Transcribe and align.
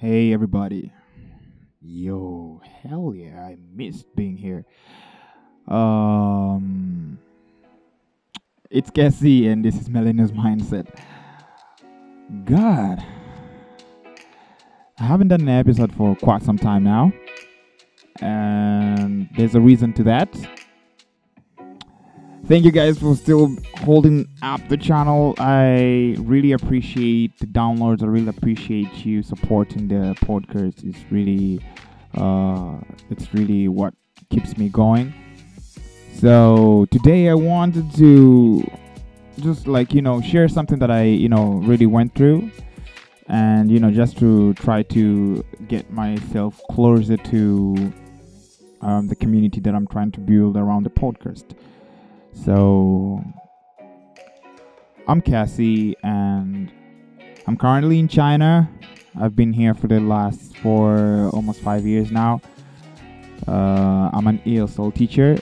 Hey 0.00 0.32
everybody. 0.32 0.94
Yo, 1.82 2.62
hell 2.82 3.12
yeah, 3.14 3.38
I 3.38 3.58
missed 3.70 4.06
being 4.16 4.34
here. 4.34 4.64
Um 5.68 7.18
it's 8.70 8.88
Cassie 8.88 9.46
and 9.48 9.62
this 9.62 9.78
is 9.78 9.90
Millennials 9.90 10.30
Mindset. 10.30 10.86
God. 12.46 13.04
I 14.98 15.02
haven't 15.02 15.28
done 15.28 15.42
an 15.42 15.50
episode 15.50 15.94
for 15.94 16.16
quite 16.16 16.42
some 16.44 16.56
time 16.56 16.82
now. 16.82 17.12
And 18.22 19.28
there's 19.36 19.54
a 19.54 19.60
reason 19.60 19.92
to 19.92 20.02
that. 20.04 20.34
Thank 22.50 22.64
you 22.64 22.72
guys 22.72 22.98
for 22.98 23.14
still 23.14 23.56
holding 23.76 24.26
up 24.42 24.60
the 24.68 24.76
channel. 24.76 25.36
I 25.38 26.16
really 26.18 26.50
appreciate 26.50 27.38
the 27.38 27.46
downloads. 27.46 28.02
I 28.02 28.06
really 28.06 28.26
appreciate 28.26 29.06
you 29.06 29.22
supporting 29.22 29.86
the 29.86 30.16
podcast. 30.16 30.82
It's 30.82 30.98
really, 31.12 31.60
uh, 32.14 32.78
it's 33.08 33.32
really 33.32 33.68
what 33.68 33.94
keeps 34.30 34.58
me 34.58 34.68
going. 34.68 35.14
So 36.12 36.88
today 36.90 37.28
I 37.28 37.34
wanted 37.34 37.94
to 37.94 38.68
just 39.38 39.68
like 39.68 39.94
you 39.94 40.02
know 40.02 40.20
share 40.20 40.48
something 40.48 40.80
that 40.80 40.90
I 40.90 41.04
you 41.04 41.28
know 41.28 41.62
really 41.62 41.86
went 41.86 42.16
through, 42.16 42.50
and 43.28 43.70
you 43.70 43.78
know 43.78 43.92
just 43.92 44.18
to 44.18 44.54
try 44.54 44.82
to 44.82 45.44
get 45.68 45.92
myself 45.92 46.60
closer 46.68 47.16
to 47.16 47.92
um, 48.80 49.06
the 49.06 49.14
community 49.14 49.60
that 49.60 49.72
I'm 49.72 49.86
trying 49.86 50.10
to 50.10 50.18
build 50.18 50.56
around 50.56 50.82
the 50.82 50.90
podcast. 50.90 51.54
So 52.32 53.24
I'm 55.06 55.20
Cassie 55.20 55.96
and 56.02 56.70
I'm 57.46 57.56
currently 57.56 57.98
in 57.98 58.08
China. 58.08 58.70
I've 59.18 59.34
been 59.34 59.52
here 59.52 59.74
for 59.74 59.88
the 59.88 60.00
last 60.00 60.56
for 60.58 61.30
almost 61.32 61.60
five 61.60 61.84
years 61.84 62.10
now. 62.10 62.40
Uh, 63.48 64.10
I'm 64.12 64.26
an 64.26 64.38
ESL 64.46 64.94
teacher. 64.94 65.38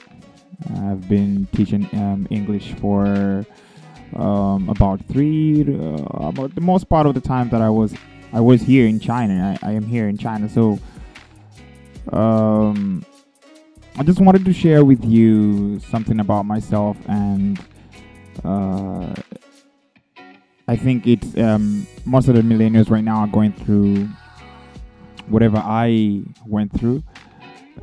I've 0.75 1.07
been 1.07 1.47
teaching 1.53 1.87
um, 1.93 2.27
English 2.29 2.73
for 2.73 3.45
um, 4.15 4.69
about 4.69 5.05
three, 5.05 5.61
uh, 5.61 6.27
about 6.27 6.55
the 6.55 6.61
most 6.61 6.89
part 6.89 7.05
of 7.05 7.13
the 7.13 7.21
time 7.21 7.49
that 7.49 7.61
I 7.61 7.69
was 7.69 7.93
I 8.33 8.41
was 8.41 8.61
here 8.61 8.87
in 8.87 8.99
China. 8.99 9.57
I, 9.61 9.69
I 9.69 9.71
am 9.73 9.85
here 9.85 10.07
in 10.07 10.17
China, 10.17 10.49
so 10.49 10.79
um, 12.11 13.05
I 13.99 14.03
just 14.03 14.21
wanted 14.21 14.45
to 14.45 14.53
share 14.53 14.85
with 14.85 15.03
you 15.03 15.81
something 15.81 16.21
about 16.21 16.43
myself, 16.43 16.95
and 17.09 17.59
uh, 18.45 19.13
I 20.69 20.77
think 20.77 21.05
it's 21.05 21.37
um, 21.37 21.85
most 22.05 22.29
of 22.29 22.35
the 22.35 22.41
millennials 22.41 22.89
right 22.89 23.03
now 23.03 23.17
are 23.17 23.27
going 23.27 23.51
through 23.51 24.07
whatever 25.27 25.57
I 25.57 26.21
went 26.47 26.71
through. 26.79 27.03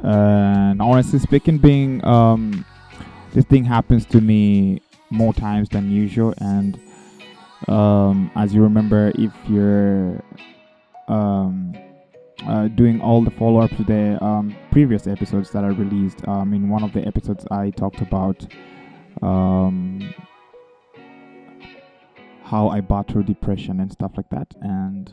and 0.03 0.81
honestly 0.81 1.19
speaking, 1.19 1.59
being 1.59 2.03
um, 2.03 2.65
this 3.35 3.45
thing 3.45 3.65
happens 3.65 4.07
to 4.07 4.23
me 4.23 4.81
more 5.11 5.35
times 5.35 5.69
than 5.69 5.91
usual, 5.91 6.33
and 6.39 6.81
um, 7.69 8.31
as 8.37 8.55
you 8.55 8.63
remember, 8.63 9.13
if 9.17 9.33
you're 9.51 10.25
um, 11.09 11.77
uh, 12.49 12.69
doing 12.69 13.01
all 13.01 13.23
the 13.23 13.31
follow 13.31 13.61
up 13.61 13.71
to 13.77 13.85
the 13.85 14.23
um, 14.25 14.57
previous 14.71 15.07
episodes 15.07 15.51
that 15.51 15.65
I 15.65 15.69
released. 15.69 16.27
Um, 16.29 16.53
in 16.55 16.69
one 16.69 16.85
of 16.85 16.93
the 16.93 17.07
episodes, 17.07 17.45
I 17.51 17.71
talked 17.71 18.01
about 18.01 18.47
um, 19.23 20.15
how 22.43 22.69
I 22.69 22.81
battle 22.81 23.23
depression 23.23 23.81
and 23.81 23.91
stuff 23.91 24.13
like 24.17 24.31
that. 24.31 24.55
And 24.61 25.13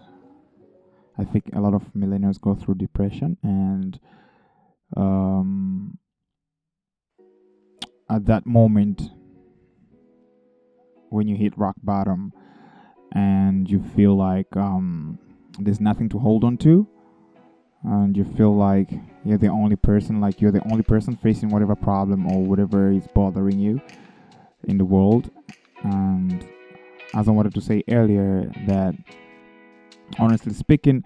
I 1.18 1.24
think 1.24 1.50
a 1.54 1.60
lot 1.60 1.74
of 1.74 1.84
millennials 1.96 2.40
go 2.40 2.56
through 2.56 2.76
depression. 2.76 3.38
And 3.44 4.00
um, 4.96 5.98
at 8.10 8.26
that 8.26 8.46
moment, 8.46 9.02
when 11.10 11.28
you 11.28 11.36
hit 11.36 11.58
rock 11.58 11.76
bottom 11.82 12.34
and 13.14 13.70
you 13.70 13.84
feel 13.96 14.16
like 14.16 14.56
um, 14.58 15.20
there's 15.60 15.80
nothing 15.80 16.10
to 16.10 16.20
hold 16.20 16.44
on 16.44 16.58
to, 16.58 16.88
and 17.84 18.16
you 18.16 18.24
feel 18.24 18.56
like 18.56 18.90
you're 19.26 19.38
the 19.38 19.48
only 19.48 19.76
person 19.76 20.22
like 20.22 20.40
you're 20.42 20.52
the 20.52 20.64
only 20.72 20.84
person 20.84 21.16
facing 21.18 21.50
whatever 21.50 21.76
problem 21.76 22.28
or 22.32 22.44
whatever 22.44 22.92
is 22.92 23.08
bothering 23.14 23.60
you 23.60 23.82
in 24.66 24.78
the 24.78 24.86
world. 24.86 25.30
And 25.84 26.48
as 27.14 27.28
i 27.28 27.32
wanted 27.32 27.54
to 27.54 27.62
say 27.62 27.84
earlier 27.90 28.52
that 28.66 28.96
honestly 30.20 30.54
speaking 30.54 31.04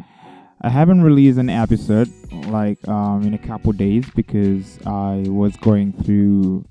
i 0.61 0.69
haven't 0.69 1.01
released 1.01 1.37
an 1.37 1.49
episode 1.49 2.09
like 2.47 2.85
um, 2.87 3.23
in 3.23 3.33
a 3.33 3.37
couple 3.37 3.71
days 3.73 4.05
because 4.15 4.79
i 4.85 5.23
was 5.27 5.55
going 5.57 5.91
through 5.91 6.65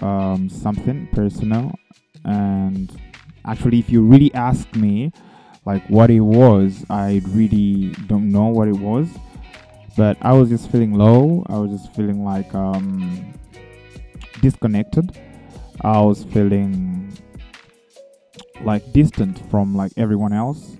um, 0.00 0.48
something 0.48 1.08
personal. 1.12 1.72
And 2.24 2.90
actually 3.44 3.78
if 3.78 3.90
you 3.90 4.02
really 4.02 4.32
ask 4.34 4.72
me 4.76 5.12
like 5.64 5.84
what 5.88 6.10
it 6.10 6.20
was 6.20 6.84
i 6.90 7.22
really 7.28 7.94
don't 8.06 8.30
know 8.30 8.46
what 8.46 8.68
it 8.68 8.78
was 8.78 9.08
but 9.98 10.16
I 10.22 10.32
was 10.32 10.48
just 10.48 10.70
feeling 10.70 10.94
low. 10.94 11.44
I 11.48 11.58
was 11.58 11.72
just 11.72 11.92
feeling 11.94 12.24
like 12.24 12.54
um, 12.54 13.34
disconnected. 14.40 15.18
I 15.80 16.00
was 16.00 16.22
feeling 16.22 17.12
like 18.62 18.92
distant 18.92 19.38
from 19.50 19.74
like 19.74 19.90
everyone 19.96 20.32
else, 20.32 20.76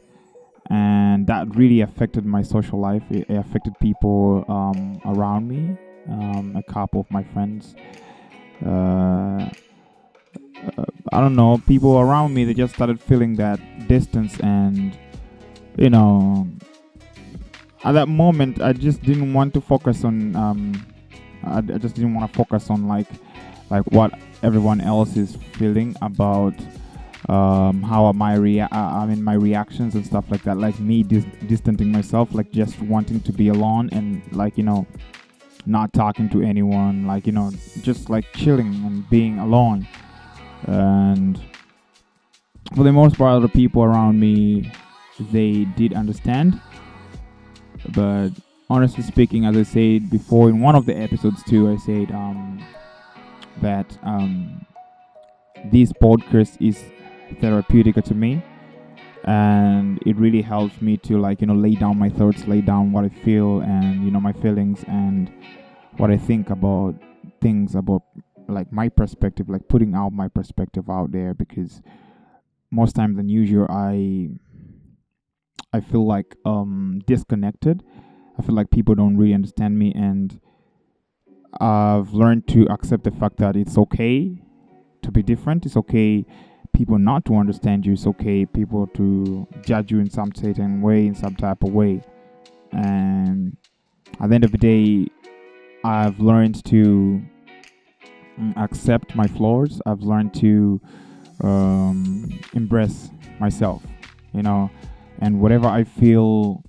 and 0.71 1.27
that 1.27 1.55
really 1.57 1.81
affected 1.81 2.25
my 2.25 2.43
social 2.43 2.78
life. 2.78 3.03
It, 3.11 3.28
affected 3.28 3.75
people 3.81 4.45
um, 4.49 5.01
around 5.05 5.49
me. 5.49 5.77
Um, 6.09 6.55
a 6.57 6.62
couple 6.73 7.01
of 7.01 7.11
my 7.11 7.25
friends. 7.25 7.75
Uh, 8.65 9.51
uh, 10.78 10.84
I 11.12 11.21
don't 11.21 11.34
know. 11.34 11.61
People 11.67 11.99
around 11.99 12.34
me 12.34 12.45
they 12.45 12.55
just 12.55 12.75
started 12.75 13.01
feeling 13.01 13.34
that 13.37 13.59
distance 13.89 14.39
and 14.41 14.97
you 15.77 15.91
know 15.91 16.49
at 17.84 17.93
that 17.93 18.09
moment, 18.09 18.61
I 18.61 18.72
just 18.72 19.03
didn't 19.03 19.33
want 19.33 19.55
to 19.55 19.61
focus 19.61 20.05
on. 20.05 20.34
Um, 20.34 20.87
I, 21.44 21.59
I 21.59 21.78
just 21.78 21.94
didn't 21.94 22.15
want 22.15 22.31
to 22.31 22.37
focus 22.37 22.71
on 22.71 22.89
like, 22.89 23.06
like 23.71 23.84
what 23.93 24.12
everyone 24.43 24.81
else 24.81 25.16
is 25.16 25.37
feeling 25.55 25.94
about 26.03 26.55
um, 27.28 27.83
how 27.83 28.06
I 28.06 28.34
rea- 28.37 28.69
I 28.71 29.06
mean 29.06 29.22
my 29.22 29.34
reactions 29.34 29.94
and 29.94 30.05
stuff 30.05 30.31
like 30.31 30.43
that. 30.43 30.59
Like 30.59 30.78
me 30.81 31.03
dis- 31.03 31.27
distancing 31.47 31.93
myself, 31.93 32.34
like 32.34 32.50
just 32.53 32.81
wanting 32.83 33.21
to 33.21 33.33
be 33.33 33.49
alone 33.49 33.89
and 33.93 34.22
like 34.33 34.56
you 34.56 34.65
know, 34.65 34.87
not 35.66 35.93
talking 35.93 36.28
to 36.31 36.43
anyone. 36.43 37.06
Like 37.06 37.27
you 37.27 37.33
know, 37.33 37.53
just 37.83 38.10
like 38.10 38.25
chilling 38.34 38.75
and 38.84 39.09
being 39.10 39.39
alone. 39.39 39.87
And 40.66 41.41
for 42.75 42.83
the 42.83 42.93
most 42.93 43.16
part, 43.16 43.43
the 43.43 43.49
people 43.49 43.84
around 43.84 44.19
me, 44.19 44.72
they 45.31 45.65
did 45.77 45.93
understand 45.95 46.60
but 47.94 48.31
honestly 48.71 49.03
speaking, 49.03 49.44
as 49.44 49.56
I 49.56 49.62
said 49.62 50.10
before 50.10 50.49
in 50.49 50.60
one 50.60 50.75
of 50.75 50.87
the 50.87 50.97
episodes 50.97 51.43
too, 51.44 51.71
I 51.71 51.76
said 51.76 52.10
um, 52.12 52.65
that 53.60 53.99
um, 54.03 54.66
this 55.66 55.93
podcast 55.93 56.56
is 56.60 56.82
therapeutic 57.41 58.03
to 58.04 58.15
me, 58.15 58.43
and 59.25 59.98
it 60.06 60.16
really 60.16 60.43
helps 60.43 60.81
me 60.81 60.97
to 60.98 61.19
like 61.19 61.41
you 61.41 61.47
know 61.47 61.54
lay 61.54 61.75
down 61.75 61.98
my 61.98 62.09
thoughts, 62.09 62.47
lay 62.47 62.60
down 62.60 62.93
what 62.93 63.04
I 63.04 63.09
feel, 63.09 63.60
and 63.60 64.04
you 64.04 64.10
know 64.10 64.21
my 64.21 64.32
feelings 64.32 64.84
and 64.87 65.31
what 65.97 66.10
I 66.10 66.16
think 66.16 66.50
about 66.50 66.94
things 67.41 67.75
about 67.75 68.03
like 68.48 68.72
my 68.72 68.88
perspective, 68.88 69.48
like 69.48 69.69
putting 69.69 69.94
out 69.94 70.12
my 70.12 70.28
perspective 70.28 70.88
out 70.88 71.12
there 71.12 71.34
because 71.34 71.82
most 72.71 72.94
times 72.97 73.16
than 73.16 73.28
usual 73.28 73.66
I 73.69 74.31
I 75.73 75.81
feel 75.81 76.07
like 76.07 76.37
um 76.45 77.03
disconnected. 77.07 77.83
I 78.39 78.42
feel 78.42 78.54
like 78.54 78.71
people 78.71 78.95
don't 78.95 79.16
really 79.16 79.34
understand 79.34 79.78
me 79.78 79.92
and 79.95 80.41
I've 81.60 82.13
learned 82.13 82.47
to 82.48 82.66
accept 82.71 83.04
the 83.04 83.10
fact 83.10 83.39
that 83.39 83.57
it's 83.57 83.77
okay 83.78 84.41
to 85.03 85.10
be 85.10 85.22
different. 85.22 85.66
It's 85.66 85.77
okay 85.77 86.25
people 86.72 86.98
not 86.98 87.25
to 87.25 87.37
understand 87.37 87.87
you. 87.87 87.95
It's 87.95 88.07
okay 88.07 88.47
people 88.47 88.87
to 88.89 89.47
judge 89.65 89.91
you 89.91 89.98
in 89.98 90.10
some 90.10 90.33
certain 90.34 90.81
way, 90.81 91.07
in 91.07 91.15
some 91.15 91.34
type 91.34 91.63
of 91.65 91.72
way. 91.72 92.03
And 92.72 93.57
at 94.21 94.28
the 94.28 94.34
end 94.34 94.45
of 94.45 94.53
the 94.53 94.59
day, 94.59 95.09
I've 95.84 96.21
learned 96.21 96.65
to 96.66 97.22
mm, 98.39 98.57
accept 98.57 99.15
my 99.16 99.27
flaws. 99.27 99.81
I've 99.87 100.03
learned 100.03 100.34
to 100.34 100.81
um, 101.42 102.39
embrace 102.54 103.10
myself. 103.41 103.83
You 104.33 104.42
know, 104.42 104.71
and 105.20 105.41
whatever 105.41 105.66
I 105.66 105.84
feel 105.84 106.62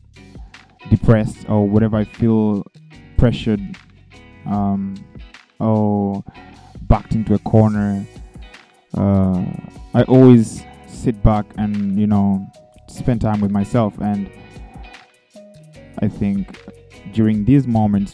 depressed 0.89 1.49
or 1.49 1.67
whatever 1.67 1.97
I 1.97 2.03
feel 2.05 2.65
pressured 3.17 3.61
um, 4.45 4.95
or 5.59 6.23
backed 6.81 7.13
into 7.13 7.33
a 7.33 7.39
corner, 7.39 8.05
uh, 8.97 9.43
I 9.93 10.03
always 10.07 10.63
sit 10.87 11.21
back 11.23 11.45
and 11.57 11.99
you 11.99 12.07
know 12.07 12.45
spend 12.87 13.21
time 13.21 13.41
with 13.41 13.51
myself. 13.51 13.97
And 13.99 14.29
I 15.99 16.07
think 16.07 16.57
during 17.13 17.45
these 17.45 17.67
moments 17.67 18.13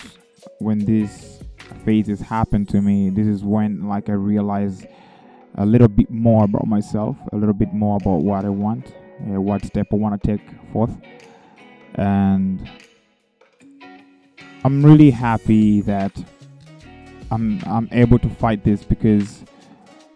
when 0.60 0.80
these 0.80 1.40
phases 1.84 2.20
happen 2.20 2.66
to 2.68 2.82
me, 2.82 3.10
this 3.10 3.28
is 3.28 3.44
when 3.44 3.88
like 3.88 4.10
I 4.10 4.14
realize 4.14 4.86
a 5.58 5.66
little 5.66 5.88
bit 5.88 6.10
more 6.10 6.44
about 6.44 6.68
myself, 6.68 7.18
a 7.32 7.36
little 7.36 7.54
bit 7.54 7.74
more 7.74 7.98
about 8.02 8.24
what 8.24 8.46
I 8.46 8.50
want, 8.50 8.94
uh, 9.22 9.42
what 9.42 9.66
step 9.66 9.88
I 9.92 9.96
want 9.96 10.22
to 10.22 10.28
take 10.28 10.42
forth, 10.72 10.96
and 11.96 12.70
I'm 14.64 14.84
really 14.84 15.12
happy 15.12 15.82
that 15.82 16.12
I'm 17.32 17.62
I'm 17.66 17.88
able 17.92 18.20
to 18.20 18.30
fight 18.30 18.64
this 18.64 18.84
because 18.84 19.44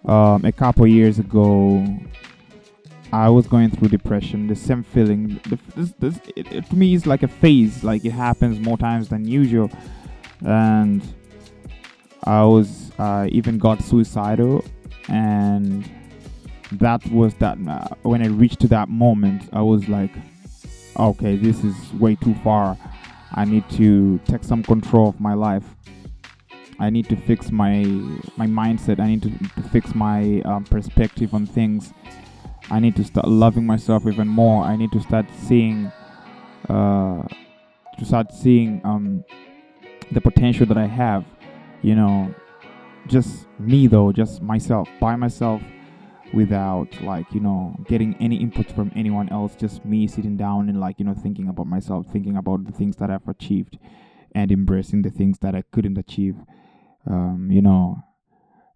um, 0.06 0.46
a 0.46 0.52
couple 0.52 0.88
years 0.88 1.20
ago 1.20 1.86
I 3.12 3.30
was 3.30 3.48
going 3.48 3.72
through 3.72 3.90
depression. 3.90 4.48
The 4.48 4.56
same 4.56 4.84
feeling. 4.84 5.40
This, 5.76 5.94
this, 6.00 6.20
it, 6.36 6.52
it, 6.52 6.70
to 6.70 6.76
me, 6.76 6.94
is 6.94 7.08
like 7.08 7.24
a 7.24 7.28
phase. 7.28 7.84
Like 7.84 8.06
it 8.06 8.12
happens 8.12 8.60
more 8.60 8.78
times 8.78 9.10
than 9.10 9.28
usual, 9.28 9.72
and 10.46 11.02
I 12.24 12.44
was 12.44 12.92
uh, 13.00 13.28
even 13.32 13.58
got 13.58 13.82
suicidal, 13.82 14.64
and 15.08 15.90
that 16.74 17.06
was 17.12 17.34
that. 17.36 17.58
Uh, 17.68 17.88
when 18.04 18.22
I 18.22 18.28
reached 18.28 18.60
to 18.62 18.68
that 18.70 18.90
moment, 18.90 19.50
I 19.54 19.62
was 19.62 19.88
like, 19.88 20.12
okay, 20.98 21.36
this 21.36 21.64
is 21.64 21.76
way 21.94 22.16
too 22.16 22.36
far. 22.36 22.78
I 23.34 23.46
need 23.46 23.70
to 23.72 24.20
take 24.26 24.44
some 24.44 24.64
control 24.64 25.10
of 25.10 25.20
my 25.20 25.34
life. 25.34 25.64
I 26.80 26.90
need 26.90 27.10
to 27.10 27.16
fix 27.16 27.52
my 27.52 27.84
my 28.38 28.48
mindset. 28.48 29.00
I 29.00 29.08
need 29.08 29.24
to, 29.24 29.30
to 29.30 29.70
fix 29.70 29.94
my 29.94 30.42
um, 30.46 30.64
perspective 30.64 31.34
on 31.34 31.46
things 31.46 31.94
I 32.72 32.80
need 32.80 32.96
to 32.98 33.04
start 33.04 33.28
loving 33.28 33.66
myself 33.66 34.06
even 34.06 34.28
more. 34.28 34.64
I 34.64 34.76
need 34.76 34.92
to 34.92 35.00
start 35.02 35.26
seeing, 35.48 35.92
uh, 36.70 37.24
to 37.98 38.06
start 38.06 38.32
seeing 38.32 38.82
um, 38.84 39.24
the 40.12 40.22
potential 40.22 40.66
that 40.68 40.78
I 40.78 40.86
have. 40.86 41.26
You 41.82 41.96
know, 41.96 42.34
just 43.08 43.48
me 43.58 43.88
though, 43.88 44.12
just 44.12 44.42
myself, 44.42 44.88
by 45.00 45.16
myself, 45.16 45.62
without 46.34 47.02
like 47.02 47.32
you 47.34 47.40
know 47.40 47.76
getting 47.88 48.16
any 48.20 48.38
input 48.38 48.72
from 48.72 48.92
anyone 48.96 49.30
else. 49.30 49.56
Just 49.56 49.86
me 49.86 50.08
sitting 50.08 50.38
down 50.38 50.70
and 50.70 50.80
like 50.80 51.00
you 51.00 51.06
know 51.06 51.14
thinking 51.14 51.48
about 51.48 51.68
myself, 51.68 52.08
thinking 52.08 52.38
about 52.38 52.66
the 52.66 52.72
things 52.72 52.96
that 52.98 53.10
I've 53.10 53.28
achieved, 53.28 53.78
and 54.34 54.52
embracing 54.52 55.02
the 55.02 55.10
things 55.10 55.40
that 55.40 55.56
I 55.56 55.64
couldn't 55.72 55.98
achieve. 55.98 56.36
Um, 57.10 57.50
you 57.52 57.62
know, 57.62 58.04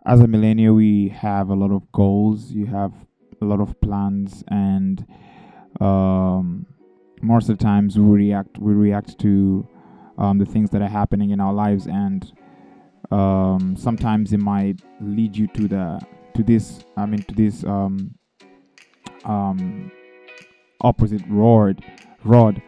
as 0.05 0.19
a 0.21 0.27
millennial, 0.27 0.75
we 0.75 1.09
have 1.09 1.49
a 1.49 1.55
lot 1.55 1.71
of 1.71 1.91
goals. 1.91 2.51
You 2.51 2.65
have 2.67 2.93
a 3.43 3.45
lot 3.45 3.59
of 3.59 3.79
plans 3.81 4.43
and 4.47 5.05
um, 5.79 6.65
most 7.21 7.49
of 7.49 7.57
the 7.57 7.63
times 7.63 7.97
we 7.97 8.05
react 8.05 8.57
we 8.57 8.73
react 8.73 9.19
to 9.19 9.67
um, 10.17 10.37
the 10.37 10.45
things 10.45 10.69
that 10.71 10.81
are 10.81 10.89
happening 10.89 11.31
in 11.31 11.39
our 11.39 11.53
lives 11.53 11.87
and 11.87 12.31
um, 13.11 13.75
sometimes 13.77 14.33
it 14.33 14.39
might 14.39 14.81
lead 15.01 15.35
you 15.35 15.47
to 15.47 15.67
the 15.67 15.99
to 16.35 16.43
this 16.43 16.83
I 16.97 17.05
mean 17.05 17.23
to 17.23 17.35
this 17.35 17.63
um, 17.63 18.15
um, 19.25 19.91
opposite 20.81 21.21
road 21.29 21.83
road 22.23 22.61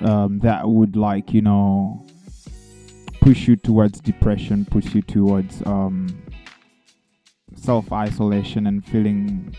um, 0.00 0.38
that 0.40 0.68
would 0.68 0.96
like 0.96 1.32
you 1.32 1.42
know 1.42 2.06
push 3.20 3.46
you 3.46 3.56
towards 3.56 4.00
depression 4.00 4.64
push 4.64 4.94
you 4.94 5.02
towards 5.02 5.62
self 7.54 7.92
isolation 7.92 8.66
and 8.66 8.84
feeling 8.84 9.54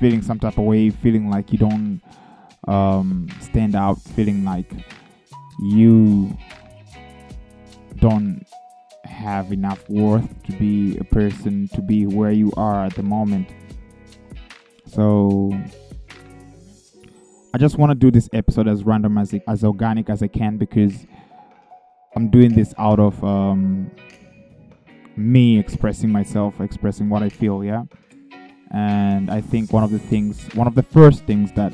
feeling 0.00 0.22
some 0.22 0.38
type 0.38 0.58
of 0.58 0.64
way, 0.64 0.90
feeling 0.90 1.30
like 1.30 1.52
you 1.52 1.58
don't 1.58 2.00
um, 2.68 3.28
stand 3.40 3.74
out, 3.74 4.00
feeling 4.00 4.44
like 4.44 4.70
you 5.60 6.36
don't 7.96 8.44
have 9.06 9.52
enough 9.52 9.88
worth 9.88 10.42
to 10.44 10.52
be 10.52 10.96
a 10.98 11.04
person, 11.04 11.68
to 11.74 11.82
be 11.82 12.06
where 12.06 12.30
you 12.30 12.52
are 12.56 12.84
at 12.84 12.94
the 12.94 13.02
moment. 13.02 13.48
So 14.86 15.50
I 17.54 17.58
just 17.58 17.78
want 17.78 17.90
to 17.90 17.94
do 17.94 18.10
this 18.10 18.28
episode 18.32 18.68
as 18.68 18.84
random 18.84 19.18
as 19.18 19.34
as 19.48 19.64
organic 19.64 20.10
as 20.10 20.22
I 20.22 20.28
can 20.28 20.56
because 20.56 21.06
I'm 22.14 22.30
doing 22.30 22.54
this 22.54 22.74
out 22.78 22.98
of 22.98 23.22
um, 23.24 23.90
me 25.16 25.58
expressing 25.58 26.10
myself, 26.10 26.60
expressing 26.60 27.08
what 27.08 27.22
I 27.22 27.28
feel. 27.28 27.64
Yeah 27.64 27.84
and 28.70 29.30
I 29.30 29.40
think 29.40 29.72
one 29.72 29.84
of 29.84 29.90
the 29.90 29.98
things, 29.98 30.48
one 30.54 30.66
of 30.66 30.74
the 30.74 30.82
first 30.82 31.24
things 31.24 31.52
that 31.52 31.72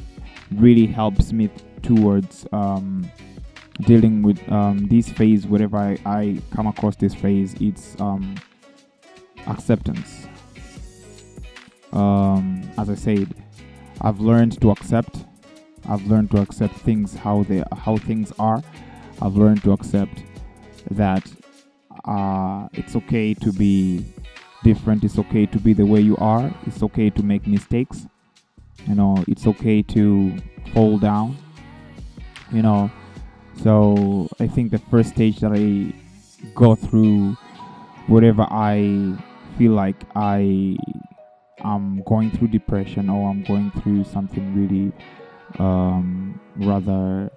really 0.53 0.87
helps 0.87 1.33
me 1.33 1.51
towards 1.83 2.47
um, 2.53 3.11
dealing 3.81 4.23
with 4.23 4.41
um, 4.51 4.87
this 4.89 5.09
phase, 5.09 5.47
whenever 5.47 5.77
I, 5.77 5.99
I, 6.05 6.39
come 6.51 6.67
across 6.67 6.97
this 6.97 7.15
phase, 7.15 7.55
it's 7.61 7.99
um, 8.01 8.37
acceptance. 9.47 10.27
Um, 11.93 12.69
as 12.79 12.89
I 12.89 12.95
said, 12.95 13.35
I've 14.01 14.21
learned 14.21 14.61
to 14.61 14.71
accept. 14.71 15.25
I've 15.89 16.07
learned 16.07 16.31
to 16.33 16.41
accept 16.41 16.77
things 16.77 17.15
how 17.15 17.43
they 17.45 17.63
how 17.77 17.97
things 17.97 18.33
are. 18.39 18.63
I've 19.21 19.37
learned 19.37 19.63
to 19.65 19.73
accept 19.73 20.23
that 20.91 21.31
uh, 22.05 22.69
it's 22.73 22.97
okay 22.97 23.35
to 23.35 23.53
be 23.53 24.05
different. 24.65 25.05
It's 25.05 25.19
okay 25.19 25.47
to 25.47 25.59
be 25.59 25.73
the 25.73 25.87
way 25.87 26.01
you 26.01 26.17
are. 26.17 26.53
It's 26.67 26.83
okay 26.83 27.11
to 27.11 27.23
make 27.23 27.47
mistakes. 27.47 28.07
You 28.87 28.95
know, 28.95 29.23
it's 29.29 29.47
okay 29.47 29.83
to 29.83 30.37
fall 30.73 30.99
down. 30.99 31.37
You 32.53 32.63
know, 32.63 32.91
so 33.57 34.29
I 34.41 34.47
think 34.47 34.71
the 34.71 34.79
first 34.79 35.11
stage 35.11 35.41
that 35.41 35.53
I 35.53 35.93
go 36.55 36.75
through, 36.75 37.37
whatever 38.07 38.47
I 38.51 39.17
feel 39.59 39.73
like 39.73 39.97
I 40.17 40.77
am 41.65 42.03
going 42.07 42.31
through 42.31 42.49
depression 42.49 43.09
or 43.09 43.31
I'm 43.31 43.43
going 43.45 43.71
through 43.83 44.05
something 44.05 44.55
really 44.55 44.93
um, 45.59 46.41
rather 46.57 47.31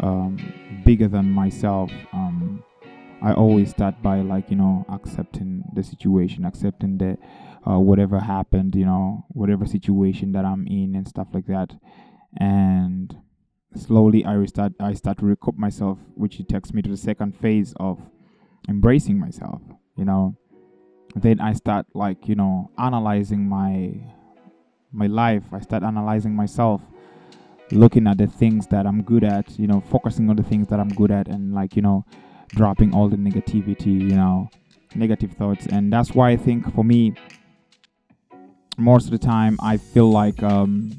um, 0.00 0.82
bigger 0.84 1.08
than 1.08 1.30
myself. 1.30 1.90
Um, 2.12 2.62
I 3.22 3.32
always 3.32 3.70
start 3.70 4.02
by 4.02 4.20
like 4.20 4.50
you 4.50 4.56
know 4.56 4.84
accepting 4.88 5.64
the 5.74 5.82
situation, 5.82 6.44
accepting 6.44 6.98
that 6.98 7.18
uh, 7.68 7.78
whatever 7.78 8.20
happened, 8.20 8.74
you 8.74 8.84
know, 8.84 9.24
whatever 9.28 9.66
situation 9.66 10.32
that 10.32 10.44
I'm 10.44 10.66
in 10.66 10.94
and 10.94 11.08
stuff 11.08 11.28
like 11.32 11.46
that, 11.46 11.74
and 12.36 13.16
slowly 13.76 14.24
I 14.24 14.34
restart. 14.34 14.72
I 14.80 14.94
start 14.94 15.18
to 15.18 15.26
recoup 15.26 15.56
myself, 15.56 15.98
which 16.14 16.40
takes 16.48 16.72
me 16.72 16.82
to 16.82 16.90
the 16.90 16.96
second 16.96 17.36
phase 17.36 17.74
of 17.78 18.00
embracing 18.68 19.18
myself. 19.18 19.62
You 19.96 20.04
know, 20.04 20.36
then 21.14 21.40
I 21.40 21.52
start 21.52 21.86
like 21.94 22.28
you 22.28 22.34
know 22.34 22.70
analyzing 22.78 23.48
my 23.48 23.94
my 24.92 25.06
life. 25.06 25.44
I 25.52 25.60
start 25.60 25.82
analyzing 25.82 26.34
myself 26.34 26.80
looking 27.72 28.06
at 28.06 28.18
the 28.18 28.26
things 28.26 28.66
that 28.68 28.86
I'm 28.86 29.02
good 29.02 29.24
at, 29.24 29.58
you 29.58 29.66
know, 29.66 29.80
focusing 29.80 30.30
on 30.30 30.36
the 30.36 30.42
things 30.42 30.68
that 30.68 30.80
I'm 30.80 30.88
good 30.88 31.10
at 31.10 31.28
and 31.28 31.54
like, 31.54 31.76
you 31.76 31.82
know, 31.82 32.04
dropping 32.50 32.94
all 32.94 33.08
the 33.08 33.16
negativity, 33.16 34.00
you 34.00 34.16
know, 34.16 34.48
negative 34.94 35.32
thoughts. 35.32 35.66
And 35.66 35.92
that's 35.92 36.12
why 36.12 36.30
I 36.30 36.36
think 36.36 36.72
for 36.74 36.84
me, 36.84 37.14
most 38.78 39.06
of 39.06 39.10
the 39.10 39.18
time, 39.18 39.58
I 39.60 39.78
feel 39.78 40.10
like 40.10 40.42
um, 40.42 40.92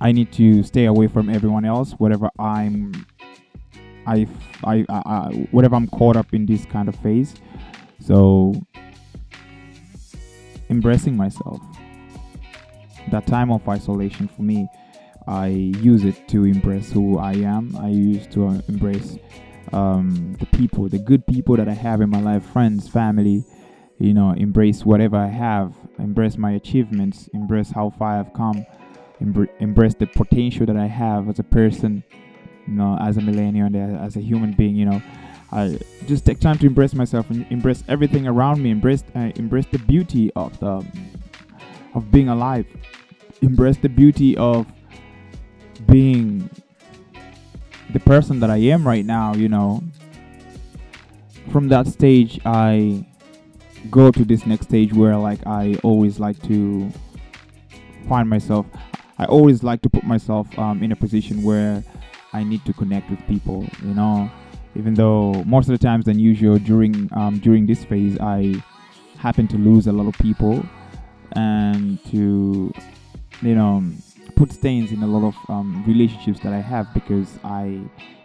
I 0.00 0.12
need 0.12 0.32
to 0.32 0.62
stay 0.62 0.86
away 0.86 1.08
from 1.08 1.28
everyone 1.28 1.64
else, 1.64 1.92
whatever 1.92 2.30
I'm, 2.38 3.06
I, 4.06 4.26
I, 4.64 4.86
I, 4.88 5.46
whatever 5.50 5.76
I'm 5.76 5.88
caught 5.88 6.16
up 6.16 6.32
in 6.32 6.46
this 6.46 6.64
kind 6.64 6.88
of 6.88 6.96
phase. 6.96 7.34
So, 8.00 8.54
embracing 10.70 11.16
myself. 11.16 11.60
That 13.10 13.26
time 13.26 13.50
of 13.50 13.68
isolation 13.68 14.28
for 14.28 14.42
me, 14.42 14.68
I 15.26 15.48
use 15.48 16.04
it 16.04 16.28
to 16.28 16.44
embrace 16.44 16.90
who 16.90 17.18
I 17.18 17.32
am. 17.32 17.76
I 17.76 17.88
use 17.88 18.26
to 18.28 18.46
uh, 18.46 18.60
embrace 18.68 19.18
um, 19.72 20.34
the 20.38 20.46
people, 20.46 20.88
the 20.88 20.98
good 20.98 21.26
people 21.26 21.56
that 21.56 21.68
I 21.68 21.74
have 21.74 22.00
in 22.00 22.08
my 22.08 22.20
life, 22.20 22.44
friends, 22.44 22.88
family, 22.88 23.44
you 23.98 24.14
know, 24.14 24.30
embrace 24.32 24.84
whatever 24.84 25.16
I 25.16 25.26
have, 25.26 25.74
embrace 25.98 26.38
my 26.38 26.52
achievements, 26.52 27.28
embrace 27.34 27.70
how 27.70 27.90
far 27.90 28.18
I've 28.18 28.32
come, 28.32 28.64
embrace 29.20 29.94
the 29.94 30.06
potential 30.06 30.66
that 30.66 30.76
I 30.76 30.86
have 30.86 31.28
as 31.28 31.38
a 31.38 31.44
person, 31.44 32.02
you 32.66 32.74
know, 32.74 32.98
as 33.00 33.16
a 33.16 33.20
millennial 33.20 33.66
and 33.66 33.76
as 33.76 34.16
a 34.16 34.20
human 34.20 34.52
being, 34.52 34.76
you 34.76 34.86
know. 34.86 35.02
I 35.52 35.78
just 36.06 36.24
take 36.24 36.38
time 36.38 36.58
to 36.58 36.66
embrace 36.66 36.94
myself 36.94 37.28
and 37.30 37.44
embrace 37.50 37.82
everything 37.88 38.26
around 38.26 38.62
me, 38.62 38.70
embrace 38.70 39.02
uh, 39.16 39.32
embrace 39.34 39.66
the 39.70 39.78
beauty 39.80 40.30
of 40.36 40.58
the 40.60 40.86
of 41.94 42.10
being 42.10 42.28
alive, 42.28 42.66
embrace 43.42 43.76
the 43.76 43.88
beauty 43.88 44.36
of 44.36 44.66
being 45.86 46.48
the 47.92 48.00
person 48.00 48.38
that 48.40 48.50
I 48.50 48.58
am 48.58 48.86
right 48.86 49.04
now, 49.04 49.34
you 49.34 49.48
know, 49.48 49.82
from 51.50 51.68
that 51.68 51.86
stage, 51.86 52.40
I 52.44 53.04
go 53.90 54.10
to 54.10 54.24
this 54.24 54.46
next 54.46 54.68
stage 54.68 54.92
where, 54.92 55.16
like, 55.16 55.44
I 55.46 55.76
always 55.82 56.20
like 56.20 56.40
to 56.48 56.90
find 58.08 58.28
myself. 58.28 58.66
I 59.20 59.26
always 59.26 59.62
like 59.62 59.82
to 59.82 59.90
put 59.90 60.02
myself 60.02 60.46
um, 60.58 60.82
in 60.82 60.92
a 60.92 60.96
position 60.96 61.42
where 61.42 61.84
I 62.32 62.42
need 62.42 62.64
to 62.64 62.72
connect 62.72 63.10
with 63.10 63.20
people. 63.26 63.66
You 63.82 63.92
know, 63.92 64.30
even 64.74 64.94
though 64.94 65.44
most 65.44 65.68
of 65.68 65.78
the 65.78 65.84
times 65.86 66.06
than 66.06 66.18
usual 66.18 66.58
during 66.58 67.10
um, 67.12 67.38
during 67.38 67.66
this 67.66 67.84
phase, 67.84 68.18
I 68.18 68.54
happen 69.18 69.46
to 69.48 69.58
lose 69.58 69.86
a 69.88 69.92
lot 69.92 70.06
of 70.06 70.14
people 70.14 70.64
and 71.32 72.02
to 72.06 72.72
you 73.42 73.54
know 73.54 73.84
put 74.36 74.52
stains 74.52 74.90
in 74.90 75.02
a 75.02 75.06
lot 75.06 75.28
of 75.28 75.50
um, 75.50 75.84
relationships 75.86 76.40
that 76.40 76.54
I 76.54 76.60
have 76.62 76.86
because 76.94 77.38
I 77.44 77.78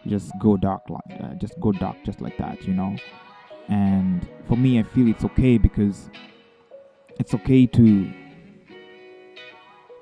just 0.08 0.32
go 0.40 0.56
dark 0.56 0.90
like 0.90 1.22
uh, 1.22 1.34
just 1.34 1.60
go 1.60 1.74
dark 1.74 1.98
just 2.06 2.22
like 2.22 2.38
that, 2.38 2.66
you 2.66 2.74
know. 2.74 2.96
And 3.68 4.26
for 4.48 4.56
me, 4.56 4.80
I 4.80 4.84
feel 4.84 5.10
it's 5.10 5.26
okay 5.26 5.58
because 5.58 6.10
it's 7.20 7.34
okay 7.34 7.66
to 7.66 8.14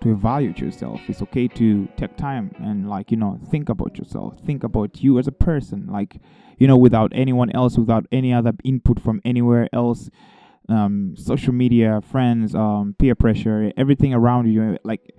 to 0.04 0.12
evaluate 0.12 0.60
yourself. 0.60 1.02
It's 1.08 1.22
okay 1.24 1.48
to 1.48 1.88
take 1.98 2.16
time 2.18 2.54
and 2.60 2.90
like 2.90 3.10
you 3.10 3.18
know 3.18 3.40
think 3.50 3.70
about 3.70 3.98
yourself, 3.98 4.40
think 4.46 4.64
about 4.64 5.02
you 5.02 5.18
as 5.18 5.28
a 5.28 5.32
person, 5.32 5.88
like 5.88 6.18
you 6.60 6.68
know 6.68 6.78
without 6.78 7.12
anyone 7.16 7.50
else, 7.52 7.78
without 7.78 8.06
any 8.12 8.34
other 8.34 8.52
input 8.64 9.02
from 9.02 9.22
anywhere 9.26 9.68
else. 9.74 10.10
Um, 10.70 11.16
social 11.18 11.54
media, 11.54 12.00
friends, 12.02 12.56
um, 12.56 12.96
peer 12.98 13.16
pressure, 13.16 13.74
everything 13.76 14.14
around 14.14 14.52
you, 14.52 14.78
like 14.84 15.14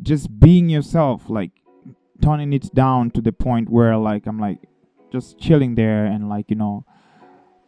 just 0.00 0.38
being 0.38 0.68
yourself, 0.68 1.28
like 1.28 1.50
toning 2.22 2.52
it 2.52 2.72
down 2.74 3.10
to 3.12 3.20
the 3.20 3.32
point 3.32 3.68
where 3.68 3.96
like 3.96 4.26
I'm 4.26 4.38
like 4.38 4.58
just 5.12 5.38
chilling 5.38 5.76
there 5.76 6.06
and 6.06 6.28
like 6.28 6.50
you 6.50 6.56
know 6.56 6.84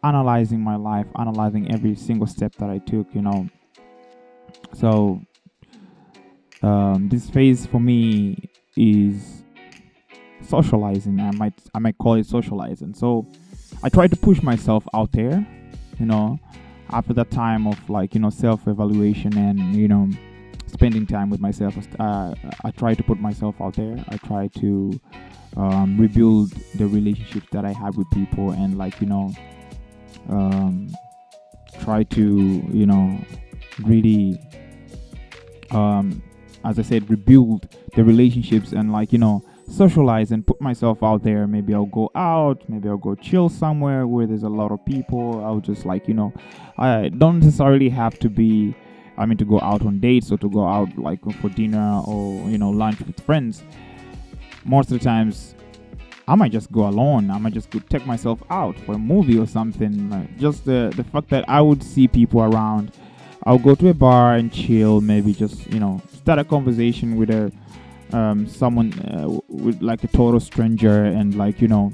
analyzing 0.03 0.61
my 0.61 0.75
life, 0.75 1.07
analyzing 1.17 1.71
every 1.73 1.95
single 1.95 2.27
step 2.27 2.55
that 2.55 2.69
I 2.69 2.79
took, 2.79 3.07
you 3.13 3.21
know. 3.21 3.49
So 4.73 5.21
um, 6.61 7.09
this 7.09 7.29
phase 7.29 7.65
for 7.65 7.79
me 7.79 8.49
is 8.75 9.43
socializing. 10.41 11.19
I 11.19 11.31
might 11.31 11.53
I 11.73 11.79
might 11.79 11.97
call 11.97 12.15
it 12.15 12.25
socializing. 12.25 12.93
So 12.93 13.27
I 13.83 13.89
try 13.89 14.07
to 14.07 14.15
push 14.15 14.41
myself 14.41 14.87
out 14.93 15.11
there, 15.11 15.45
you 15.99 16.05
know, 16.05 16.39
after 16.89 17.13
that 17.13 17.31
time 17.31 17.67
of 17.67 17.89
like 17.89 18.13
you 18.13 18.21
know 18.21 18.29
self 18.29 18.67
evaluation 18.67 19.37
and 19.37 19.75
you 19.75 19.87
know 19.87 20.09
spending 20.67 21.05
time 21.05 21.29
with 21.29 21.39
myself. 21.39 21.75
Uh, 21.99 22.33
I 22.63 22.71
try 22.71 22.93
to 22.93 23.03
put 23.03 23.19
myself 23.19 23.59
out 23.61 23.75
there. 23.75 24.03
I 24.09 24.17
try 24.17 24.47
to 24.59 24.99
um, 25.57 25.97
rebuild 25.97 26.51
the 26.75 26.87
relationships 26.87 27.47
that 27.51 27.65
I 27.65 27.71
have 27.73 27.97
with 27.97 28.09
people 28.11 28.51
and 28.51 28.77
like 28.77 28.99
you 29.01 29.07
know 29.07 29.31
um, 30.29 30.89
try 31.81 32.03
to 32.03 32.23
you 32.71 32.85
know 32.85 33.17
really 33.83 34.39
um, 35.71 36.21
as 36.65 36.79
I 36.79 36.81
said 36.81 37.09
rebuild 37.09 37.67
the 37.95 38.03
relationships 38.03 38.71
and 38.71 38.91
like 38.91 39.11
you 39.11 39.19
know 39.19 39.43
socialize 39.69 40.31
and 40.31 40.45
put 40.45 40.59
myself 40.59 41.03
out 41.03 41.23
there 41.23 41.47
maybe 41.47 41.73
I'll 41.73 41.85
go 41.85 42.09
out 42.15 42.67
maybe 42.67 42.89
I'll 42.89 42.97
go 42.97 43.15
chill 43.15 43.49
somewhere 43.49 44.07
where 44.07 44.25
there's 44.25 44.43
a 44.43 44.49
lot 44.49 44.71
of 44.71 44.83
people 44.85 45.43
I'll 45.43 45.59
just 45.59 45.85
like 45.85 46.07
you 46.07 46.13
know 46.13 46.33
I 46.77 47.09
don't 47.09 47.39
necessarily 47.39 47.89
have 47.89 48.17
to 48.19 48.29
be 48.29 48.75
I 49.17 49.25
mean 49.25 49.37
to 49.37 49.45
go 49.45 49.59
out 49.61 49.85
on 49.85 49.99
dates 49.99 50.31
or 50.31 50.37
to 50.37 50.49
go 50.49 50.67
out 50.67 50.97
like 50.97 51.19
for 51.39 51.49
dinner 51.49 52.01
or 52.05 52.49
you 52.49 52.57
know 52.57 52.71
lunch 52.71 52.99
with 52.99 53.19
friends 53.21 53.63
most 54.65 54.91
of 54.91 54.97
the 54.97 55.03
times 55.03 55.55
I 56.29 56.35
might 56.35 56.51
just 56.51 56.71
go 56.71 56.87
alone. 56.87 57.31
I 57.31 57.39
might 57.39 57.53
just 57.53 57.71
go 57.71 57.79
take 57.89 58.05
myself 58.05 58.39
out 58.51 58.79
for 58.81 58.93
a 58.93 58.99
movie 58.99 59.39
or 59.39 59.47
something. 59.47 60.29
Just 60.37 60.63
the 60.63 60.93
the 60.95 61.03
fact 61.03 61.29
that 61.29 61.43
I 61.49 61.59
would 61.59 61.81
see 61.81 62.07
people 62.07 62.41
around. 62.43 62.91
I'll 63.45 63.57
go 63.57 63.73
to 63.73 63.89
a 63.89 63.95
bar 63.95 64.35
and 64.35 64.53
chill. 64.53 65.01
Maybe 65.01 65.33
just 65.33 65.65
you 65.73 65.79
know 65.79 66.03
start 66.29 66.37
a 66.37 66.43
conversation 66.43 67.15
with 67.15 67.31
a 67.31 67.51
um, 68.15 68.45
someone 68.45 68.93
uh, 68.99 69.27
with 69.47 69.81
like 69.81 70.03
a 70.03 70.07
total 70.09 70.39
stranger 70.39 71.05
and 71.05 71.33
like 71.33 71.59
you 71.59 71.67
know 71.67 71.91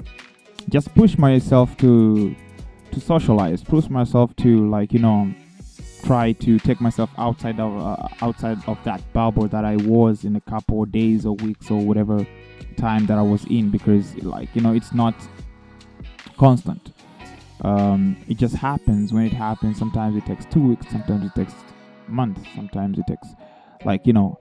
just 0.68 0.94
push 0.94 1.16
myself 1.16 1.74
to 1.78 2.36
to 2.92 3.00
socialize. 3.00 3.64
Push 3.64 3.88
myself 3.88 4.36
to 4.36 4.68
like 4.68 4.92
you 4.92 4.98
know 4.98 5.32
try 6.04 6.32
to 6.32 6.58
take 6.58 6.82
myself 6.82 7.08
outside 7.16 7.58
of 7.58 7.72
uh, 7.78 8.08
outside 8.20 8.58
of 8.66 8.76
that 8.84 9.00
bubble 9.14 9.48
that 9.48 9.64
I 9.64 9.76
was 9.76 10.24
in 10.26 10.36
a 10.36 10.42
couple 10.42 10.82
of 10.82 10.92
days 10.92 11.24
or 11.24 11.34
weeks 11.36 11.70
or 11.70 11.80
whatever 11.80 12.26
time 12.76 13.06
that 13.06 13.16
I 13.16 13.22
was 13.22 13.46
in 13.46 13.70
because 13.70 14.14
like 14.16 14.54
you 14.54 14.60
know 14.60 14.74
it's 14.74 14.92
not 14.92 15.14
constant. 16.36 16.92
Um, 17.62 18.18
it 18.28 18.36
just 18.36 18.56
happens 18.56 19.14
when 19.14 19.24
it 19.24 19.32
happens. 19.32 19.78
Sometimes 19.78 20.14
it 20.14 20.26
takes 20.26 20.44
two 20.44 20.60
weeks. 20.60 20.86
Sometimes 20.90 21.24
it 21.24 21.34
takes 21.34 21.54
months. 22.06 22.42
Sometimes 22.54 22.98
it 22.98 23.06
takes 23.06 23.28
like 23.86 24.06
you 24.06 24.12
know 24.12 24.38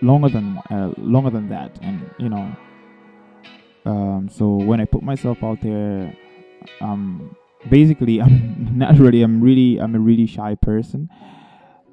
longer 0.00 0.28
than 0.28 0.58
uh, 0.70 0.92
longer 0.96 1.30
than 1.30 1.48
that. 1.48 1.78
And 1.82 2.08
you 2.18 2.28
know, 2.28 2.56
um, 3.84 4.28
so 4.30 4.56
when 4.56 4.80
I 4.80 4.84
put 4.84 5.02
myself 5.02 5.42
out 5.42 5.60
there, 5.60 6.16
um, 6.80 7.36
basically 7.68 8.20
I'm 8.24 8.78
naturally 8.78 9.22
I'm 9.22 9.42
really 9.42 9.78
I'm 9.78 9.94
a 9.94 10.00
really 10.00 10.26
shy 10.26 10.54
person. 10.54 11.08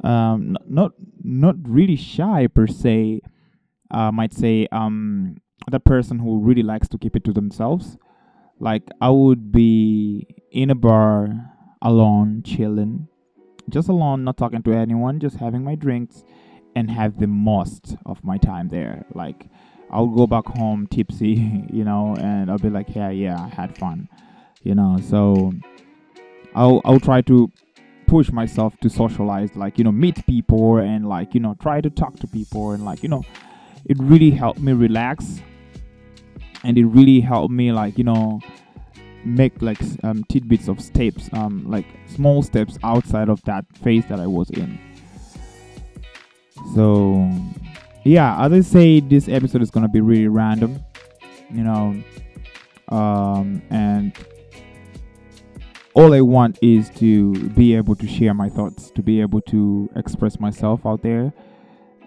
Um, 0.04 0.58
not 0.68 0.92
not 1.24 1.56
really 1.64 1.96
shy 1.96 2.48
per 2.48 2.68
se, 2.68 3.22
uh, 3.92 4.12
might 4.12 4.34
say 4.34 4.68
um 4.72 5.38
the 5.72 5.80
person 5.80 6.20
who 6.20 6.40
really 6.40 6.64
likes 6.64 6.88
to 6.90 6.98
keep 6.98 7.16
it 7.16 7.24
to 7.26 7.34
themselves. 7.34 7.98
Like 8.60 8.84
I 9.02 9.10
would 9.10 9.52
be 9.52 10.28
in 10.52 10.70
a 10.70 10.76
bar 10.76 11.52
alone, 11.82 12.44
chilling, 12.46 13.08
just 13.70 13.90
alone, 13.90 14.24
not 14.24 14.38
talking 14.38 14.62
to 14.64 14.74
anyone, 14.74 15.20
just 15.20 15.38
having 15.38 15.64
my 15.64 15.76
drinks 15.76 16.24
and 16.76 16.90
have 16.90 17.20
the 17.20 17.28
most 17.28 17.96
of 18.06 18.24
my 18.24 18.38
time 18.38 18.70
there. 18.70 19.06
Like 19.14 19.48
I'll 19.90 20.08
go 20.08 20.28
back 20.28 20.46
home 20.46 20.88
tipsy, 20.88 21.66
you 21.72 21.84
know, 21.84 22.16
and 22.20 22.50
I'll 22.50 22.58
be 22.58 22.70
like, 22.70 22.96
yeah, 22.96 23.10
yeah, 23.10 23.40
I 23.40 23.50
had 23.50 23.78
fun, 23.78 24.10
you 24.64 24.76
know. 24.76 24.98
So 25.02 25.54
I'll 26.56 26.82
I'll 26.86 27.00
try 27.00 27.22
to 27.22 27.52
push 28.08 28.32
myself 28.32 28.78
to 28.82 28.90
socialize, 28.90 29.56
like 29.56 29.78
you 29.78 29.84
know, 29.84 29.92
meet 29.92 30.26
people 30.26 30.78
and 30.78 31.08
like 31.08 31.34
you 31.34 31.40
know, 31.40 31.56
try 31.62 31.82
to 31.82 31.90
talk 31.90 32.20
to 32.20 32.28
people 32.28 32.72
and 32.72 32.86
like 32.86 33.04
you 33.04 33.10
know, 33.10 33.24
it 33.86 33.98
really 34.00 34.32
helped 34.32 34.60
me 34.60 34.74
relax 34.74 35.42
and 36.64 36.78
it 36.78 36.86
really 36.86 37.20
helped 37.20 37.52
me 37.52 37.72
like 37.72 37.98
you 37.98 38.04
know 38.04 38.40
make 39.26 39.62
like 39.62 39.80
um, 40.04 40.24
tidbits 40.26 40.68
of 40.68 40.82
steps 40.82 41.30
um, 41.34 41.64
like 41.70 41.86
small 42.08 42.42
steps 42.42 42.78
outside 42.84 43.30
of 43.30 43.42
that 43.44 43.66
phase 43.78 44.06
that 44.08 44.20
i 44.20 44.28
was 44.28 44.50
in 44.52 44.80
so 46.74 47.30
yeah 48.04 48.44
as 48.46 48.52
i 48.52 48.62
say 48.62 49.00
this 49.00 49.28
episode 49.28 49.62
is 49.62 49.72
gonna 49.72 49.88
be 49.88 50.02
really 50.02 50.28
random 50.28 50.84
you 51.52 51.64
know 51.64 51.96
um, 52.90 53.62
and 53.70 54.14
all 55.94 56.14
i 56.14 56.22
want 56.22 56.58
is 56.62 56.90
to 56.90 57.34
be 57.50 57.76
able 57.76 57.96
to 57.96 58.08
share 58.08 58.34
my 58.34 58.50
thoughts 58.50 58.92
to 58.92 59.02
be 59.02 59.22
able 59.22 59.42
to 59.42 59.90
express 59.96 60.40
myself 60.40 60.86
out 60.86 61.02
there 61.02 61.34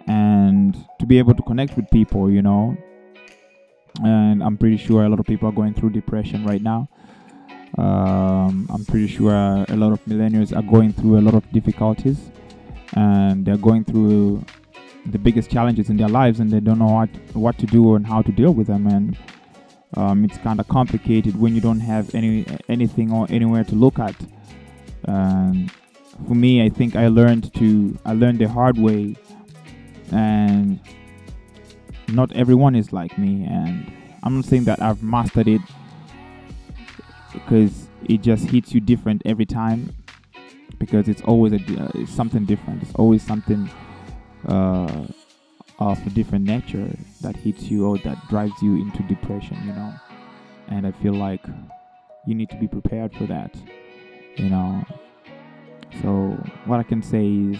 and 0.06 0.76
to 0.98 1.06
be 1.06 1.18
able 1.18 1.34
to 1.34 1.42
connect 1.42 1.76
with 1.76 1.90
people, 1.90 2.30
you 2.30 2.42
know. 2.42 2.76
And 4.02 4.42
I'm 4.42 4.56
pretty 4.56 4.76
sure 4.76 5.04
a 5.04 5.08
lot 5.08 5.20
of 5.20 5.26
people 5.26 5.48
are 5.48 5.52
going 5.52 5.75
through 5.75 5.90
depression 5.90 6.44
right 6.44 6.62
now. 6.62 6.88
Um, 7.78 8.68
I'm 8.72 8.84
pretty 8.86 9.08
sure 9.08 9.32
a 9.32 9.76
lot 9.76 9.92
of 9.92 10.04
millennials 10.04 10.56
are 10.56 10.62
going 10.62 10.92
through 10.92 11.18
a 11.18 11.22
lot 11.22 11.34
of 11.34 11.50
difficulties 11.52 12.30
and 12.95 13.45
they're 13.45 13.57
going 13.57 13.85
through 13.85 14.45
the 15.07 15.19
biggest 15.19 15.50
challenges 15.50 15.88
in 15.88 15.97
their 15.97 16.09
lives 16.09 16.40
and 16.40 16.50
they 16.50 16.61
don't 16.61 16.78
know 16.78 16.87
what, 16.87 17.09
what 17.35 17.59
to 17.59 17.66
do 17.66 17.95
and 17.95 18.07
how 18.07 18.23
to 18.23 18.33
deal 18.33 18.52
with 18.52 18.66
them. 18.66 18.87
And 18.87 19.16
um, 19.95 20.25
it's 20.25 20.38
kind 20.38 20.59
of 20.59 20.69
complicated 20.69 21.40
when 21.40 21.55
you 21.55 21.61
don't 21.61 21.81
have 21.81 22.14
any 22.14 22.45
anything 22.69 23.12
or 23.12 23.26
anywhere 23.31 23.64
to 23.64 23.75
look 23.75 23.99
at. 23.99 24.16
And 25.05 25.71
for 26.26 26.35
me, 26.35 26.64
I 26.64 26.69
think 26.69 26.97
I 26.97 27.09
learned 27.09 27.55
to 27.55 27.99
I 28.05 28.12
learned 28.12 28.40
the 28.40 28.49
hard 28.49 28.78
way 28.78 29.16
and 30.12 30.81
not 32.09 32.33
everyone 32.33 32.75
is 32.75 32.93
like 32.93 33.19
me 33.19 33.45
and 33.45 33.90
i'm 34.23 34.37
not 34.37 34.45
saying 34.45 34.64
that 34.64 34.81
i've 34.81 35.02
mastered 35.02 35.49
it 35.49 35.61
because 37.33 37.88
it 38.09 38.23
just 38.23 38.45
hits 38.45 38.73
you 38.73 38.81
different 38.81 39.23
every 39.25 39.47
time 39.47 39.95
because 40.78 41.09
it's 41.09 41.23
always 41.23 41.52
a 41.52 41.56
uh, 41.56 41.90
it's 41.95 42.12
something 42.12 42.45
different. 42.45 42.83
It's 42.83 42.95
always 42.95 43.23
something 43.23 43.71
uh, 44.49 45.06
of 45.78 46.06
a 46.06 46.11
different 46.11 46.45
nature 46.45 46.88
that 47.21 47.37
hits 47.37 47.64
you 47.64 47.87
or 47.87 47.99
that 47.99 48.16
drives 48.28 48.62
you 48.62 48.76
into 48.76 49.02
depression 49.02 49.59
you 49.66 49.73
know? 49.73 49.92
And 50.68 50.87
i 50.87 50.92
feel 50.92 51.14
like 51.14 51.45
you 52.26 52.35
need 52.35 52.50
to 52.50 52.56
be 52.56 52.66
prepared 52.66 53.14
for 53.14 53.26
that 53.26 53.54
you 54.37 54.49
know? 54.49 54.85
So 56.00 56.11
what 56.64 56.80
i 56.80 56.83
can 56.83 57.02
say 57.02 57.26
is 57.26 57.59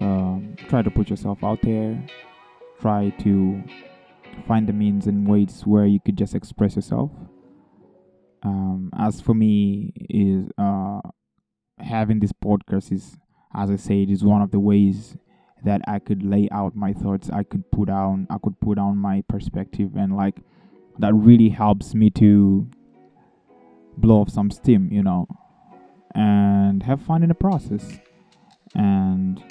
um, 0.00 0.56
try 0.68 0.82
to 0.82 0.90
put 0.90 1.10
yourself 1.10 1.42
out 1.42 1.60
there. 1.62 2.00
Try 2.80 3.10
to 3.20 3.62
find 4.46 4.68
the 4.68 4.72
means 4.72 5.06
and 5.06 5.26
ways 5.26 5.62
where 5.64 5.86
you 5.86 5.98
could 5.98 6.16
just 6.16 6.34
express 6.34 6.76
yourself. 6.76 7.10
Um, 8.44 8.90
as 8.96 9.20
for 9.20 9.34
me 9.34 9.92
is 10.08 10.48
uh, 10.56 11.00
having 11.80 12.20
this 12.20 12.32
podcast 12.32 12.92
is 12.92 13.16
as 13.54 13.70
i 13.70 13.76
said 13.76 14.10
is 14.10 14.24
one 14.24 14.42
of 14.42 14.50
the 14.50 14.60
ways 14.60 15.16
that 15.64 15.82
I 15.86 15.98
could 15.98 16.22
lay 16.22 16.48
out 16.50 16.76
my 16.76 16.92
thoughts. 16.92 17.30
I 17.30 17.42
could 17.42 17.70
put 17.70 17.88
down 17.88 18.26
I 18.30 18.38
could 18.42 18.58
put 18.60 18.76
down 18.76 18.96
my 18.96 19.22
perspective 19.28 19.96
and 19.96 20.16
like 20.16 20.36
that 20.98 21.14
really 21.14 21.48
helps 21.48 21.94
me 21.94 22.10
to 22.10 22.68
blow 23.96 24.20
off 24.20 24.30
some 24.30 24.50
steam, 24.50 24.88
you 24.92 25.02
know, 25.02 25.26
and 26.14 26.82
have 26.82 27.00
fun 27.02 27.22
in 27.22 27.28
the 27.28 27.34
process. 27.34 27.98
And 28.74 29.42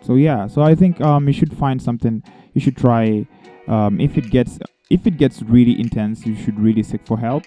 so 0.00 0.14
yeah, 0.14 0.46
so 0.46 0.62
I 0.62 0.74
think 0.74 1.00
um 1.00 1.26
you 1.26 1.34
should 1.34 1.56
find 1.56 1.80
something 1.80 2.22
you 2.54 2.60
should 2.60 2.76
try 2.76 3.26
um 3.68 4.00
if 4.00 4.16
it 4.16 4.30
gets 4.30 4.58
if 4.90 5.06
it 5.06 5.16
gets 5.16 5.42
really 5.42 5.78
intense, 5.78 6.26
you 6.26 6.36
should 6.36 6.58
really 6.58 6.82
seek 6.82 7.06
for 7.06 7.18
help. 7.18 7.44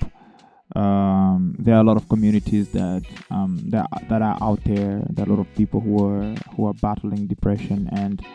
Um, 0.76 1.56
there 1.58 1.76
are 1.76 1.82
a 1.82 1.84
lot 1.84 1.98
of 1.98 2.08
communities 2.10 2.70
that 2.70 3.04
um, 3.30 3.62
that 3.70 3.88
that 4.10 4.22
are 4.22 4.38
out 4.42 4.64
there. 4.66 5.04
There 5.10 5.26
are 5.26 5.30
a 5.30 5.36
lot 5.36 5.40
of 5.40 5.56
people 5.56 5.80
who 5.80 6.06
are 6.06 6.36
who 6.56 6.68
are 6.68 6.74
battling 6.74 7.28
depression, 7.28 7.90
and 7.92 8.26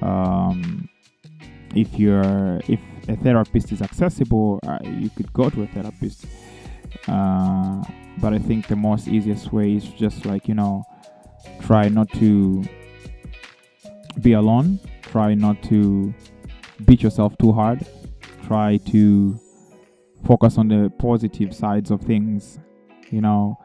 um, 0.00 0.88
if 1.74 1.98
you're 1.98 2.60
if 2.68 2.80
a 3.08 3.16
therapist 3.16 3.72
is 3.72 3.82
accessible, 3.82 4.60
uh, 4.66 4.78
you 4.84 5.10
could 5.10 5.32
go 5.32 5.50
to 5.50 5.62
a 5.62 5.66
therapist. 5.66 6.26
Uh, 7.08 7.82
but 8.18 8.32
I 8.32 8.38
think 8.38 8.68
the 8.68 8.76
most 8.76 9.08
easiest 9.08 9.52
way 9.52 9.74
is 9.74 9.84
just 9.84 10.24
like 10.24 10.46
you 10.46 10.54
know, 10.54 10.84
try 11.62 11.88
not 11.88 12.08
to 12.20 12.62
be 14.20 14.34
alone. 14.34 14.78
Try 15.02 15.34
not 15.34 15.62
to 15.64 16.14
beat 16.86 17.02
yourself 17.02 17.36
too 17.38 17.52
hard 17.52 17.86
try 18.52 18.76
to 18.76 19.38
focus 20.24 20.58
on 20.58 20.68
the 20.68 20.92
positive 20.98 21.54
sides 21.54 21.90
of 21.90 22.00
things, 22.00 22.58
you 23.10 23.20
know, 23.20 23.58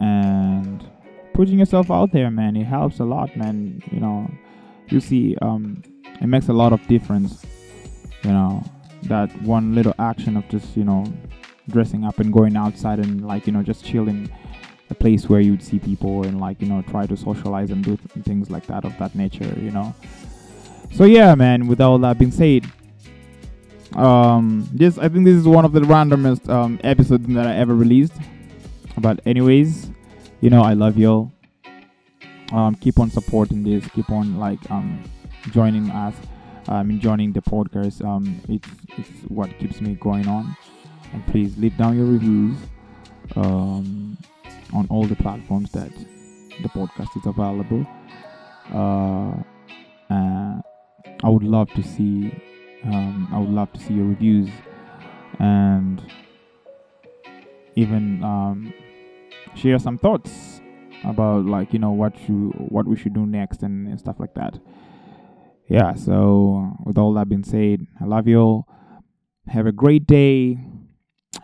and 0.00 0.84
putting 1.34 1.58
yourself 1.58 1.90
out 1.90 2.12
there, 2.12 2.30
man, 2.30 2.56
it 2.56 2.64
helps 2.64 3.00
a 3.00 3.04
lot, 3.04 3.36
man. 3.36 3.82
You 3.90 4.00
know, 4.00 4.30
you 4.88 5.00
see, 5.00 5.36
um, 5.42 5.82
it 6.20 6.26
makes 6.26 6.48
a 6.48 6.52
lot 6.52 6.72
of 6.72 6.86
difference, 6.86 7.44
you 8.22 8.30
know, 8.30 8.62
that 9.04 9.30
one 9.42 9.74
little 9.74 9.94
action 9.98 10.36
of 10.36 10.48
just, 10.48 10.76
you 10.76 10.84
know, 10.84 11.04
dressing 11.68 12.04
up 12.04 12.18
and 12.18 12.32
going 12.32 12.56
outside 12.56 12.98
and 12.98 13.26
like, 13.26 13.46
you 13.46 13.52
know, 13.52 13.62
just 13.62 13.84
chilling 13.84 14.30
a 14.90 14.94
place 14.94 15.28
where 15.28 15.40
you'd 15.40 15.62
see 15.62 15.78
people 15.78 16.24
and 16.24 16.40
like, 16.40 16.60
you 16.60 16.68
know, 16.68 16.82
try 16.82 17.06
to 17.06 17.16
socialize 17.16 17.70
and 17.70 17.82
do 17.84 17.96
th- 17.96 18.24
things 18.24 18.50
like 18.50 18.66
that 18.66 18.84
of 18.84 18.96
that 18.98 19.14
nature, 19.14 19.56
you 19.58 19.70
know. 19.70 19.94
So 20.92 21.04
yeah, 21.04 21.34
man, 21.34 21.66
with 21.66 21.80
all 21.80 21.98
that 21.98 22.18
being 22.18 22.30
said, 22.30 22.66
um, 23.96 24.68
this 24.72 24.98
I 24.98 25.08
think 25.08 25.24
this 25.24 25.36
is 25.36 25.46
one 25.46 25.64
of 25.64 25.72
the 25.72 25.80
randomest 25.80 26.48
um, 26.48 26.80
episodes 26.82 27.26
that 27.28 27.46
I 27.46 27.56
ever 27.56 27.74
released. 27.74 28.14
But 28.98 29.20
anyways, 29.26 29.90
you 30.40 30.50
know 30.50 30.62
I 30.62 30.74
love 30.74 30.98
y'all. 30.98 31.32
Um, 32.52 32.74
keep 32.74 32.98
on 32.98 33.10
supporting 33.10 33.62
this. 33.62 33.86
Keep 33.90 34.10
on 34.10 34.38
like 34.38 34.58
um 34.70 35.02
joining 35.50 35.90
us. 35.90 36.14
Um, 36.68 37.00
joining 37.00 37.32
the 37.32 37.42
podcast. 37.42 38.04
Um, 38.04 38.40
it's 38.48 38.68
it's 38.96 39.10
what 39.28 39.56
keeps 39.58 39.80
me 39.80 39.94
going 39.94 40.28
on. 40.28 40.56
And 41.12 41.26
please 41.26 41.58
leave 41.58 41.76
down 41.76 41.96
your 41.96 42.06
reviews. 42.06 42.56
Um, 43.36 44.16
on 44.74 44.86
all 44.88 45.04
the 45.04 45.16
platforms 45.16 45.70
that 45.72 45.90
the 46.62 46.68
podcast 46.68 47.16
is 47.16 47.26
available. 47.26 47.86
Uh, 48.72 49.34
uh 50.12 50.60
I 51.24 51.28
would 51.28 51.42
love 51.42 51.70
to 51.74 51.82
see 51.82 52.32
um, 52.84 53.28
I 53.32 53.38
would 53.38 53.50
love 53.50 53.72
to 53.72 53.80
see 53.80 53.94
your 53.94 54.06
reviews 54.06 54.48
and 55.38 56.02
even 57.74 58.22
um, 58.22 58.74
share 59.54 59.78
some 59.78 59.98
thoughts 59.98 60.60
about 61.04 61.46
like 61.46 61.72
you 61.72 61.78
know 61.78 61.90
what 61.90 62.28
you 62.28 62.50
what 62.68 62.86
we 62.86 62.96
should 62.96 63.14
do 63.14 63.26
next 63.26 63.62
and, 63.62 63.88
and 63.88 63.98
stuff 63.98 64.16
like 64.18 64.34
that. 64.34 64.58
Yeah. 65.68 65.94
So 65.94 66.76
with 66.84 66.98
all 66.98 67.14
that 67.14 67.28
being 67.28 67.44
said, 67.44 67.86
I 68.00 68.04
love 68.04 68.28
you 68.28 68.40
all. 68.40 68.68
Have 69.48 69.66
a 69.66 69.72
great 69.72 70.06
day. 70.06 70.58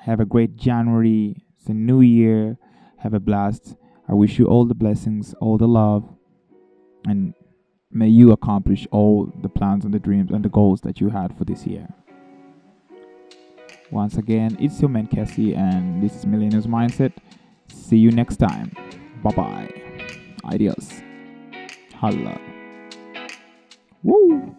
Have 0.01 0.21
a 0.21 0.25
great 0.25 0.57
January. 0.57 1.45
It's 1.59 1.69
a 1.69 1.75
new 1.75 2.01
year. 2.01 2.59
Have 2.99 3.15
a 3.15 3.21
blast. 3.21 3.77
I 4.09 4.15
wish 4.15 4.39
you 4.39 4.47
all 4.47 4.65
the 4.65 4.75
blessings, 4.75 5.35
all 5.35 5.59
the 5.59 5.69
love, 5.69 6.09
and 7.07 7.35
May 7.90 8.09
you 8.09 8.33
accomplish 8.33 8.87
all 8.90 9.33
the 9.40 9.48
plans 9.48 9.85
and 9.85 9.94
the 9.94 9.98
dreams 9.98 10.31
and 10.31 10.44
the 10.44 10.51
goals 10.51 10.83
that 10.83 11.01
you 11.01 11.09
had 11.09 11.37
for 11.38 11.44
this 11.44 11.66
year. 11.66 11.88
Once 13.90 14.18
again, 14.18 14.57
it's 14.61 14.79
your 14.83 14.90
man 14.90 15.07
Cassie, 15.07 15.55
and 15.55 16.03
this 16.03 16.14
is 16.14 16.27
Millennials 16.27 16.66
Mindset. 16.66 17.12
See 17.72 17.96
you 17.96 18.11
next 18.11 18.37
time. 18.37 18.72
Bye 19.22 19.31
bye. 19.31 19.83
Adios. 20.44 21.01
Holla. 21.94 22.38
Woo! 24.03 24.55